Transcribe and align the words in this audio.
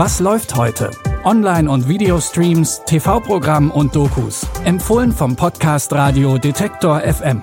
Was 0.00 0.20
läuft 0.20 0.54
heute? 0.54 0.92
Online- 1.24 1.68
und 1.68 1.88
Videostreams, 1.88 2.82
TV-Programm 2.86 3.72
und 3.72 3.96
Dokus. 3.96 4.46
Empfohlen 4.64 5.10
vom 5.10 5.34
Podcast 5.34 5.92
Radio 5.92 6.38
Detektor 6.38 7.00
FM. 7.00 7.42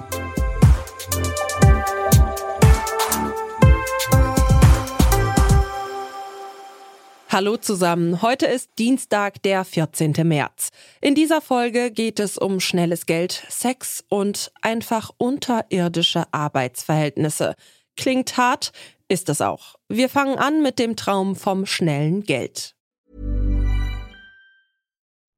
Hallo 7.27 7.57
zusammen, 7.57 8.21
heute 8.21 8.45
ist 8.45 8.69
Dienstag, 8.79 9.43
der 9.43 9.65
14. 9.65 10.13
März. 10.23 10.69
In 11.01 11.13
dieser 11.13 11.41
Folge 11.41 11.91
geht 11.91 12.21
es 12.21 12.37
um 12.37 12.61
schnelles 12.61 13.05
Geld, 13.05 13.45
Sex 13.49 14.05
und 14.07 14.53
einfach 14.61 15.11
unterirdische 15.17 16.23
Arbeitsverhältnisse. 16.31 17.55
Klingt 17.97 18.37
hart, 18.37 18.71
ist 19.07 19.29
es 19.29 19.41
auch. 19.41 19.75
Wir 19.89 20.09
fangen 20.09 20.37
an 20.37 20.61
mit 20.61 20.79
dem 20.79 20.95
Traum 20.95 21.35
vom 21.35 21.65
schnellen 21.65 22.23
Geld. 22.23 22.75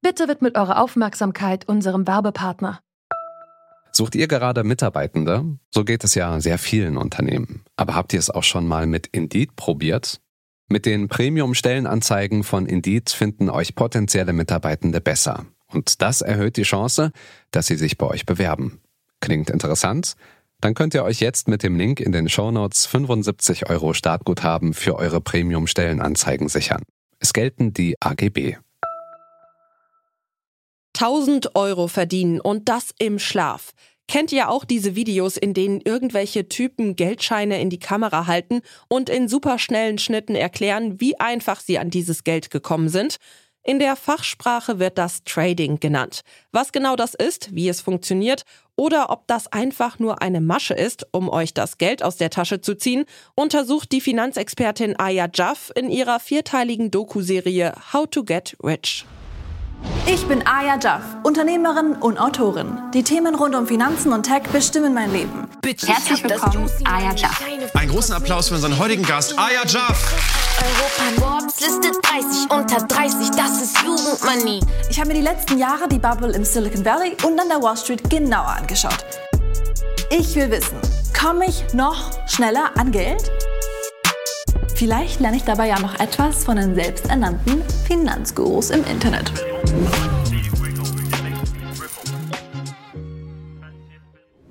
Bitte 0.02 0.28
widmet 0.28 0.58
eure 0.58 0.80
Aufmerksamkeit 0.80 1.68
unserem 1.68 2.08
Werbepartner. 2.08 2.80
Sucht 3.92 4.16
ihr 4.16 4.28
gerade 4.28 4.64
Mitarbeitende? 4.64 5.58
So 5.72 5.84
geht 5.84 6.04
es 6.04 6.14
ja 6.14 6.40
sehr 6.40 6.60
vielen 6.60 6.98
Unternehmen. 6.98 7.64
Aber 7.76 7.96
habt 7.96 8.14
ihr 8.14 8.20
es 8.20 8.30
auch 8.30 8.44
schon 8.44 8.68
mal 8.68 8.86
mit 8.86 9.08
Indeed 9.08 9.56
probiert? 9.56 10.22
Mit 10.70 10.86
den 10.86 11.08
Premium-Stellenanzeigen 11.08 12.44
von 12.44 12.68
Indeed 12.68 13.10
finden 13.10 13.50
euch 13.50 13.74
potenzielle 13.74 14.34
Mitarbeitende 14.34 15.02
besser. 15.02 15.46
Und 15.74 16.02
das 16.02 16.22
erhöht 16.22 16.58
die 16.58 16.64
Chance, 16.64 17.12
dass 17.52 17.68
sie 17.68 17.76
sich 17.76 17.98
bei 17.98 18.06
euch 18.06 18.26
bewerben. 18.26 18.82
Klingt 19.20 19.50
interessant? 19.50 20.16
Dann 20.60 20.74
könnt 20.74 20.94
ihr 20.96 21.04
euch 21.04 21.20
jetzt 21.20 21.48
mit 21.48 21.62
dem 21.62 21.76
Link 21.76 22.00
in 22.00 22.12
den 22.12 22.30
Shownotes 22.30 22.88
75 22.88 23.70
Euro 23.70 23.94
Startguthaben 23.94 24.74
für 24.74 24.96
eure 24.96 25.22
Premium-Stellenanzeigen 25.22 26.50
sichern. 26.50 26.84
Es 27.20 27.34
gelten 27.34 27.74
die 27.74 27.96
AGB. 28.00 28.58
1000 30.96 31.56
Euro 31.56 31.88
verdienen 31.88 32.40
und 32.40 32.70
das 32.70 32.90
im 32.98 33.20
Schlaf. 33.20 33.74
Kennt 34.08 34.32
ihr 34.32 34.50
auch 34.50 34.66
diese 34.66 34.96
Videos, 34.96 35.38
in 35.38 35.54
denen 35.54 35.82
irgendwelche 35.82 36.48
Typen 36.48 36.96
Geldscheine 36.96 37.62
in 37.62 37.70
die 37.70 37.78
Kamera 37.78 38.26
halten 38.26 38.62
und 38.88 39.10
in 39.10 39.28
superschnellen 39.28 39.98
Schnitten 39.98 40.34
erklären, 40.34 41.00
wie 41.00 41.20
einfach 41.20 41.60
sie 41.60 41.78
an 41.78 41.90
dieses 41.90 42.24
Geld 42.24 42.50
gekommen 42.50 42.90
sind? 42.90 43.18
In 43.70 43.80
der 43.80 43.98
Fachsprache 43.98 44.80
wird 44.80 44.98
das 44.98 45.26
Trading 45.26 45.82
genannt. 45.82 46.22
Was 46.54 46.72
genau 46.72 46.96
das 46.96 47.14
ist, 47.14 47.54
wie 47.54 47.68
es 47.68 47.82
funktioniert 47.82 48.44
oder 48.78 49.10
ob 49.10 49.28
das 49.28 49.52
einfach 49.52 50.00
nur 50.00 50.22
eine 50.22 50.40
Masche 50.40 50.74
ist, 50.74 51.06
um 51.12 51.28
euch 51.28 51.54
das 51.54 51.78
Geld 51.78 52.02
aus 52.02 52.16
der 52.16 52.30
Tasche 52.30 52.62
zu 52.62 52.76
ziehen, 52.76 53.04
untersucht 53.36 53.92
die 53.92 54.00
Finanzexpertin 54.00 54.98
Aya 54.98 55.28
Jaff 55.34 55.70
in 55.76 55.90
ihrer 55.90 56.22
vierteiligen 56.22 56.92
Doku-Serie 56.92 57.74
How 57.92 58.08
to 58.10 58.24
Get 58.24 58.56
Rich. 58.64 59.06
Ich 60.06 60.26
bin 60.28 60.46
Aya 60.48 60.80
Jaff, 60.82 61.02
Unternehmerin 61.24 61.94
und 61.96 62.18
Autorin. 62.18 62.78
Die 62.94 63.04
Themen 63.04 63.36
rund 63.36 63.56
um 63.56 63.68
Finanzen 63.68 64.14
und 64.14 64.24
Tech 64.24 64.44
bestimmen 64.52 64.94
mein 64.94 65.12
Leben. 65.12 65.48
Herzlich 65.64 66.24
willkommen, 66.24 66.70
Aya 66.86 67.14
Jaff. 67.14 67.42
Einen 67.74 67.92
großen 67.92 68.16
Applaus 68.16 68.48
für 68.48 68.56
unseren 68.56 68.78
heutigen 68.80 69.04
Gast, 69.04 69.38
Aya 69.38 69.66
Jaff. 69.66 70.14
Europa 70.60 71.22
Forbes 71.22 71.60
Liste 71.60 71.92
30 72.02 72.52
unter 72.52 72.88
30, 72.88 73.30
das 73.32 73.62
ist 73.62 73.78
Jugendmoney. 73.84 74.62
Ich 74.90 75.00
habe 75.00 75.10
mir 75.10 75.16
die 75.16 75.22
letzten 75.22 75.58
Jahre 75.60 75.88
die 75.88 76.00
Bubble 76.00 76.32
im 76.34 76.44
Silicon 76.44 76.84
Valley 76.84 77.16
und 77.24 77.40
an 77.40 77.50
der 77.50 77.62
Wall 77.62 77.78
Street 77.78 78.10
genauer 78.10 78.56
angeschaut. 78.58 79.06
Ich 80.10 80.36
will 80.36 80.50
wissen, 80.50 80.78
komme 81.20 81.46
ich 81.48 81.74
noch 81.74 82.12
schneller 82.28 82.72
an 82.78 82.92
Geld? 82.92 83.30
Vielleicht 84.78 85.20
lerne 85.22 85.38
ich 85.38 85.44
dabei 85.44 85.70
ja 85.70 85.80
noch 85.80 86.00
etwas 86.00 86.46
von 86.46 86.56
den 86.56 86.76
selbsternannten 86.76 87.64
Finanzgurus 87.88 88.70
im 88.70 88.86
Internet. 88.86 89.32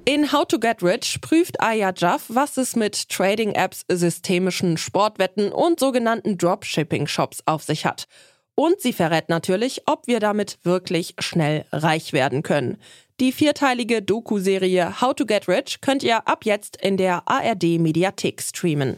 In 0.05 0.33
How 0.33 0.45
to 0.45 0.59
Get 0.59 0.83
Rich 0.83 1.21
prüft 1.21 1.61
Aya 1.61 1.93
Jaff, 1.97 2.25
was 2.27 2.57
es 2.57 2.75
mit 2.75 3.09
Trading-Apps, 3.09 3.85
systemischen 3.89 4.77
Sportwetten 4.79 5.53
und 5.53 5.79
sogenannten 5.79 6.37
Dropshipping-Shops 6.37 7.45
auf 7.47 7.63
sich 7.63 7.87
hat. 7.87 8.09
Und 8.57 8.81
sie 8.81 8.93
verrät 8.93 9.29
natürlich, 9.29 9.83
ob 9.87 10.09
wir 10.09 10.19
damit 10.19 10.59
wirklich 10.65 11.15
schnell 11.21 11.67
reich 11.71 12.13
werden 12.13 12.43
können. 12.43 12.79
Die 13.21 13.31
vierteilige 13.31 14.03
Doku-Serie 14.03 15.01
How 15.01 15.15
to 15.15 15.25
Get 15.25 15.47
Rich 15.47 15.81
könnt 15.83 16.03
ihr 16.03 16.27
ab 16.27 16.45
jetzt 16.45 16.83
in 16.83 16.97
der 16.97 17.23
ARD-Mediathek 17.27 18.43
streamen. 18.43 18.97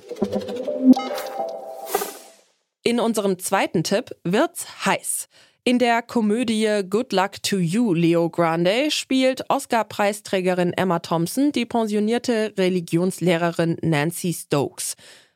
In 2.88 3.00
unserem 3.00 3.38
zweiten 3.38 3.84
Tipp 3.84 4.16
wird's 4.24 4.86
heiß. 4.86 5.28
In 5.62 5.78
der 5.78 6.00
Komödie 6.00 6.80
Good 6.88 7.12
Luck 7.12 7.42
to 7.42 7.58
You, 7.58 7.92
Leo 7.92 8.30
Grande, 8.30 8.90
spielt 8.90 9.44
Oscar-Preisträgerin 9.50 10.72
Emma 10.72 10.98
Thompson 11.00 11.52
die 11.52 11.66
pensionierte 11.66 12.54
Religionslehrerin 12.56 13.76
Nancy 13.82 14.32
Stokes. 14.32 14.94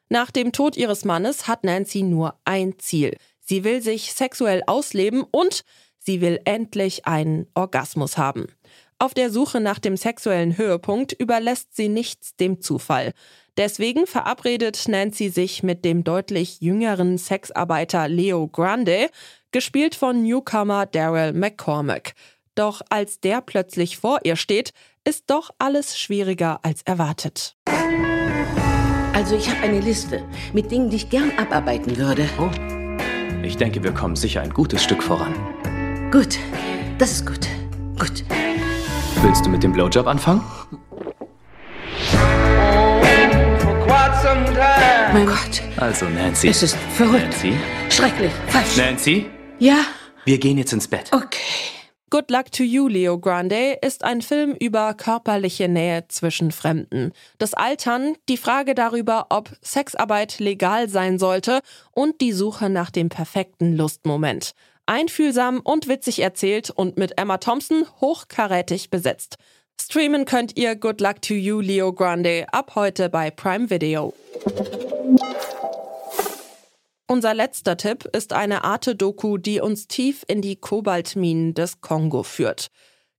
Nach 0.09 0.31
dem 0.31 0.53
Tod 0.53 0.79
ihres 0.79 1.05
Mannes 1.05 1.47
hat 1.47 1.63
Nancy 1.63 2.03
nur 2.03 2.41
ein 2.47 2.79
Ziel. 2.79 3.19
Sie 3.41 3.65
will 3.65 3.83
sich 3.83 4.15
sexuell 4.15 4.63
ausleben 4.67 5.23
und 5.31 5.63
sie 6.05 6.21
will 6.21 6.41
endlich 6.45 7.07
einen 7.07 7.47
Orgasmus 7.55 8.19
haben. 8.19 8.47
Auf 8.99 9.15
der 9.15 9.31
Suche 9.31 9.61
nach 9.61 9.79
dem 9.81 9.97
sexuellen 9.97 10.57
Höhepunkt 10.57 11.13
überlässt 11.13 11.75
sie 11.75 11.89
nichts 11.89 12.37
dem 12.37 12.61
Zufall. 12.61 13.13
Deswegen 13.57 14.07
verabredet 14.07 14.87
Nancy 14.89 15.29
sich 15.29 15.63
mit 15.63 15.85
dem 15.85 16.05
deutlich 16.05 16.61
jüngeren 16.61 17.19
Sexarbeiter 17.19 18.09
Leo 18.09 18.47
Grande, 18.47 19.11
gespielt 19.51 19.95
von 19.95 20.23
Newcomer 20.23 20.87
Daryl 20.87 21.33
McCormack. 21.33 22.15
Doch 22.55 22.81
als 22.91 23.21
der 23.21 23.41
plötzlich 23.41 23.99
vor 23.99 24.21
ihr 24.25 24.37
steht, 24.37 24.73
ist 25.05 25.25
doch 25.29 25.51
alles 25.59 25.99
schwieriger 25.99 26.61
als 26.63 26.83
erwartet. 26.83 27.57
Also 29.15 29.37
ich 29.37 29.49
habe 29.51 29.63
eine 29.63 29.81
Liste 29.81 30.25
mit 30.53 30.71
Dingen, 30.71 30.91
die 30.91 30.97
ich 30.97 31.11
gern 31.11 31.33
abarbeiten 31.39 31.97
würde. 31.97 32.29
Oh. 32.39 32.51
Ich 33.45 33.57
denke, 33.57 33.83
wir 33.83 33.93
kommen 33.93 34.17
sicher 34.17 34.41
ein 34.41 34.51
gutes 34.51 34.83
Stück 34.83 35.03
voran. 35.03 35.34
Gut, 36.12 36.39
das 36.99 37.12
ist 37.12 37.27
gut. 37.27 37.49
Gut. 37.99 38.23
Willst 39.23 39.47
du 39.47 39.49
mit 39.49 39.62
dem 39.62 39.73
Blowjob 39.73 40.06
anfangen? 40.06 40.43
Mein 45.15 45.25
Gott. 45.25 45.62
Also, 45.78 46.05
Nancy. 46.11 46.49
Es 46.49 46.62
ist 46.62 46.77
verrückt. 46.77 47.22
Nancy? 47.22 47.55
Schrecklich. 47.89 48.31
Falsch. 48.49 48.77
Nancy? 48.77 49.31
Ja? 49.59 49.78
Wir 50.27 50.37
gehen 50.37 50.59
jetzt 50.59 50.75
ins 50.75 50.87
Bett. 50.87 51.11
Okay. 51.12 51.41
Good 52.11 52.31
Luck 52.31 52.53
to 52.53 52.62
You, 52.62 52.89
Leo 52.89 53.19
Grande, 53.19 53.78
ist 53.81 54.05
ein 54.05 54.21
Film 54.21 54.55
über 54.61 54.93
körperliche 54.93 55.67
Nähe 55.67 56.05
zwischen 56.09 56.53
Fremden. 56.53 57.12
Das 57.39 57.55
Altern, 57.55 58.17
die 58.28 58.37
Frage 58.37 58.75
darüber, 58.75 59.28
ob 59.31 59.49
Sexarbeit 59.62 60.41
legal 60.41 60.91
sein 60.91 61.19
sollte 61.19 61.61
und 61.93 62.21
die 62.21 62.33
Suche 62.33 62.69
nach 62.69 62.91
dem 62.91 63.09
perfekten 63.09 63.75
Lustmoment. 63.75 64.53
Einfühlsam 64.92 65.60
und 65.60 65.88
witzig 65.88 66.19
erzählt 66.19 66.69
und 66.69 66.98
mit 66.98 67.19
Emma 67.19 67.38
Thompson 67.38 67.86
hochkarätig 68.03 68.91
besetzt. 68.91 69.36
Streamen 69.80 70.26
könnt 70.26 70.58
ihr 70.58 70.76
Good 70.76 71.00
Luck 71.00 71.22
to 71.22 71.32
You, 71.32 71.60
Leo 71.60 71.94
Grande 71.94 72.44
ab 72.53 72.72
heute 72.75 73.08
bei 73.08 73.30
Prime 73.30 73.70
Video. 73.70 74.12
Unser 77.06 77.32
letzter 77.32 77.78
Tipp 77.78 78.04
ist 78.14 78.34
eine 78.34 78.64
Arte-Doku, 78.64 79.38
die 79.38 79.62
uns 79.62 79.88
tief 79.88 80.25
in 80.28 80.42
die 80.42 80.56
Kobaltminen 80.56 81.54
des 81.54 81.80
Kongo 81.80 82.22
führt. 82.22 82.69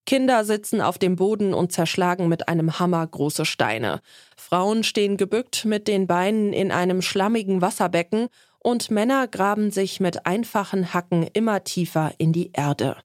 Kinder 0.05 0.44
sitzen 0.44 0.79
auf 0.79 1.00
dem 1.00 1.16
Boden 1.16 1.55
und 1.55 1.72
zerschlagen 1.72 2.28
mit 2.28 2.50
einem 2.50 2.78
Hammer 2.78 3.07
große 3.07 3.45
Steine. 3.45 4.01
Frauen 4.38 4.84
stehen 4.84 5.17
gebückt 5.17 5.66
mit 5.66 5.88
den 5.88 6.05
Beinen 6.05 6.53
in 6.53 6.72
einem 6.72 7.02
schlammigen 7.02 7.61
Wasserbecken 7.61 8.28
und 8.64 8.90
Männer 8.90 9.28
graben 9.28 9.70
sich 9.70 10.00
mit 10.00 10.26
einfachen 10.26 10.94
Hacken 10.94 11.28
immer 11.34 11.64
tiefer 11.64 12.14
in 12.18 12.34
die 12.34 12.52
Erde. 12.54 12.98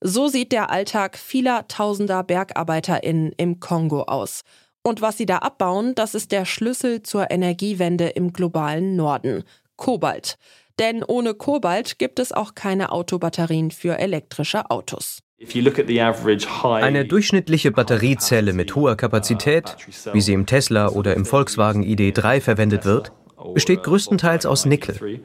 So 0.00 0.28
sieht 0.28 0.52
der 0.52 0.70
Alltag 0.70 1.16
vieler 1.16 1.66
tausender 1.66 2.22
BergarbeiterInnen 2.22 3.32
im 3.36 3.58
Kongo 3.60 4.02
aus. 4.02 4.42
Und 4.82 5.00
was 5.00 5.16
sie 5.16 5.26
da 5.26 5.38
abbauen, 5.38 5.94
das 5.94 6.14
ist 6.14 6.30
der 6.30 6.44
Schlüssel 6.44 7.02
zur 7.02 7.30
Energiewende 7.30 8.08
im 8.08 8.32
globalen 8.32 8.96
Norden. 8.96 9.44
Kobalt. 9.76 10.36
Denn 10.78 11.02
ohne 11.02 11.34
Kobalt 11.34 11.98
gibt 11.98 12.18
es 12.18 12.32
auch 12.32 12.54
keine 12.54 12.92
Autobatterien 12.92 13.70
für 13.70 13.98
elektrische 13.98 14.70
Autos. 14.70 15.20
Eine 15.40 17.04
durchschnittliche 17.04 17.70
Batteriezelle 17.70 18.52
mit 18.52 18.74
hoher 18.74 18.96
Kapazität, 18.96 19.76
wie 20.12 20.20
sie 20.20 20.32
im 20.32 20.46
Tesla 20.46 20.88
oder 20.88 21.14
im 21.14 21.24
Volkswagen 21.24 21.84
ID3 21.84 22.40
verwendet 22.40 22.84
wird, 22.84 23.12
besteht 23.54 23.82
größtenteils 23.82 24.46
aus 24.46 24.66
Nickel. 24.66 25.20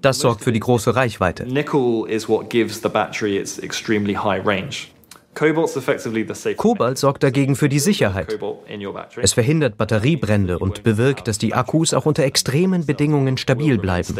Das 0.00 0.18
sorgt 0.18 0.44
für 0.44 0.52
die 0.52 0.60
große 0.60 0.94
Reichweite. 0.94 1.46
Kobalt 6.56 6.98
sorgt 6.98 7.22
dagegen 7.22 7.56
für 7.56 7.68
die 7.68 7.78
Sicherheit. 7.78 8.38
Es 9.16 9.32
verhindert 9.34 9.76
Batteriebrände 9.76 10.58
und 10.58 10.82
bewirkt, 10.82 11.28
dass 11.28 11.36
die 11.36 11.52
Akkus 11.52 11.92
auch 11.92 12.06
unter 12.06 12.24
extremen 12.24 12.86
Bedingungen 12.86 13.36
stabil 13.36 13.76
bleiben. 13.76 14.14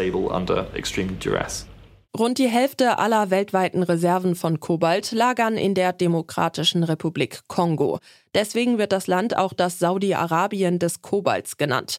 Rund 2.17 2.37
die 2.39 2.47
Hälfte 2.47 2.97
aller 2.97 3.29
weltweiten 3.29 3.83
Reserven 3.83 4.35
von 4.35 4.59
Kobalt 4.59 5.11
lagern 5.11 5.55
in 5.55 5.75
der 5.75 5.93
Demokratischen 5.93 6.83
Republik 6.83 7.41
Kongo. 7.47 7.99
Deswegen 8.33 8.77
wird 8.77 8.91
das 8.91 9.07
Land 9.07 9.37
auch 9.37 9.53
das 9.53 9.77
Saudi-Arabien 9.77 10.79
des 10.79 11.01
Kobalts 11.01 11.57
genannt. 11.57 11.97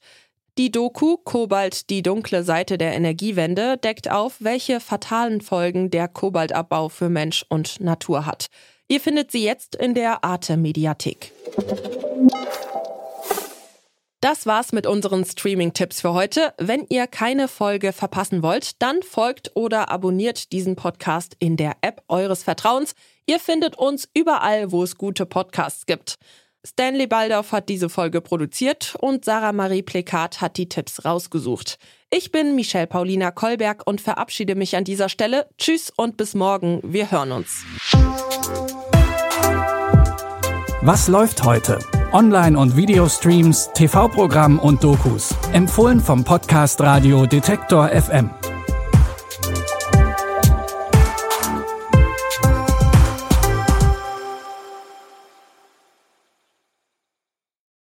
Die 0.59 0.73
Doku 0.73 1.19
Kobalt, 1.19 1.89
die 1.89 2.03
dunkle 2.03 2.43
Seite 2.43 2.79
der 2.79 2.93
Energiewende 2.93 3.77
deckt 3.77 4.11
auf, 4.11 4.39
welche 4.41 4.81
fatalen 4.81 5.41
Folgen 5.41 5.89
der 5.89 6.09
Kobaltabbau 6.09 6.89
für 6.89 7.09
Mensch 7.09 7.47
und 7.49 7.79
Natur 7.79 8.27
hat. 8.27 8.49
Ihr 8.89 8.99
findet 8.99 9.31
sie 9.31 9.45
jetzt 9.45 9.77
in 9.77 9.95
der 9.95 10.25
Arte 10.25 10.57
Mediathek. 10.57 11.31
Das 14.21 14.47
war's 14.47 14.73
mit 14.73 14.89
unseren 14.89 15.25
Streaming-Tipps 15.25 16.01
für 16.01 16.13
heute. 16.13 16.53
Wenn 16.59 16.85
ihr 16.89 17.07
keine 17.07 17.47
Folge 17.47 17.93
verpassen 17.93 18.43
wollt, 18.43 18.83
dann 18.83 19.05
folgt 19.05 19.53
oder 19.55 19.93
abonniert 19.93 20.51
diesen 20.51 20.75
Podcast 20.75 21.37
in 21.39 21.57
der 21.57 21.77
App 21.83 22.03
eures 22.09 22.43
Vertrauens. 22.43 22.97
Ihr 23.27 23.39
findet 23.39 23.79
uns 23.79 24.09
überall, 24.13 24.73
wo 24.73 24.83
es 24.83 24.99
gute 24.99 25.25
Podcasts 25.25 25.87
gibt. 25.87 26.19
Stanley 26.67 27.07
Baldorf 27.07 27.53
hat 27.53 27.69
diese 27.69 27.89
Folge 27.89 28.21
produziert 28.21 28.97
und 29.01 29.25
Sarah 29.25 29.53
Marie 29.53 29.83
Plekat 29.83 30.41
hat 30.41 30.57
die 30.57 30.69
Tipps 30.69 31.05
rausgesucht. 31.05 31.79
Ich 32.11 32.33
bin 32.33 32.55
Michelle 32.55 32.87
Paulina 32.87 33.31
Kolberg 33.31 33.83
und 33.87 34.01
verabschiede 34.01 34.55
mich 34.55 34.77
an 34.77 34.85
dieser 34.85 35.09
Stelle. 35.09 35.47
Tschüss 35.59 35.93
und 35.95 36.17
bis 36.17 36.35
morgen. 36.35 36.81
Wir 36.83 37.11
hören 37.11 37.33
uns. 37.33 37.65
Was 40.83 41.09
läuft 41.09 41.45
heute? 41.45 41.79
Online- 42.13 42.59
und 42.59 42.77
Videostreams, 42.77 43.71
TV-Programm 43.75 44.59
und 44.59 44.83
Dokus. 44.83 45.35
Empfohlen 45.53 46.01
vom 46.01 46.25
Podcast 46.25 46.81
Radio 46.81 47.27
Detektor 47.27 47.89
FM. 47.89 48.31